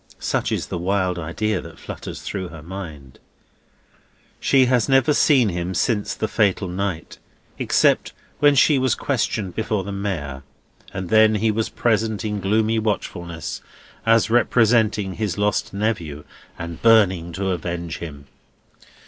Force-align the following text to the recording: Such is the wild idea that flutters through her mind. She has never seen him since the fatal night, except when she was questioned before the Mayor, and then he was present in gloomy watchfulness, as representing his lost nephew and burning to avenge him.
Such 0.17 0.51
is 0.51 0.65
the 0.65 0.79
wild 0.79 1.19
idea 1.19 1.61
that 1.61 1.77
flutters 1.77 2.23
through 2.23 2.47
her 2.47 2.63
mind. 2.63 3.19
She 4.39 4.65
has 4.65 4.89
never 4.89 5.13
seen 5.13 5.49
him 5.49 5.75
since 5.75 6.15
the 6.15 6.27
fatal 6.27 6.67
night, 6.67 7.19
except 7.59 8.11
when 8.39 8.55
she 8.55 8.79
was 8.79 8.95
questioned 8.95 9.53
before 9.53 9.83
the 9.83 9.91
Mayor, 9.91 10.41
and 10.91 11.09
then 11.09 11.35
he 11.35 11.51
was 11.51 11.69
present 11.69 12.25
in 12.25 12.39
gloomy 12.39 12.79
watchfulness, 12.79 13.61
as 14.03 14.31
representing 14.31 15.13
his 15.13 15.37
lost 15.37 15.71
nephew 15.71 16.23
and 16.57 16.81
burning 16.81 17.31
to 17.33 17.51
avenge 17.51 17.99
him. 17.99 18.25